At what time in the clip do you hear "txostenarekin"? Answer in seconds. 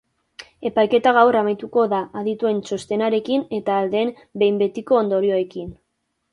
2.69-3.47